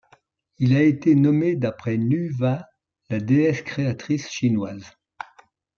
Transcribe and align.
Il 0.57 0.75
a 0.75 0.81
été 0.81 1.13
nommé 1.13 1.55
d'après 1.55 1.95
Nüwa, 1.97 2.65
la 3.11 3.19
déesse 3.19 3.61
créatrice 3.61 4.27
chinoise. 4.31 4.97